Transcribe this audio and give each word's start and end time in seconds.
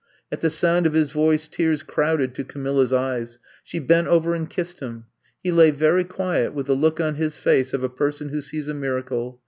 At 0.31 0.41
the 0.41 0.49
sound 0.49 0.87
of 0.87 0.93
his 0.95 1.11
voice, 1.11 1.47
tears 1.47 1.83
crowded 1.83 2.33
to 2.33 2.43
Camilla's 2.43 2.91
eyes. 2.91 3.37
She 3.63 3.77
bent 3.77 4.07
over 4.07 4.33
and 4.33 4.49
kissed 4.49 4.79
him. 4.79 5.05
He 5.43 5.51
lay 5.51 5.69
very 5.69 6.03
quiet 6.05 6.55
with 6.55 6.65
the 6.65 6.73
look 6.75 6.99
on 6.99 7.17
his 7.21 7.37
face 7.37 7.71
of 7.71 7.83
a 7.83 7.87
person 7.87 8.29
who 8.29 8.41
sees 8.41 8.67
a 8.67 8.73
miracle. 8.73 9.39